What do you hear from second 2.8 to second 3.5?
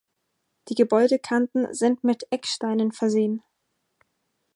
versehen.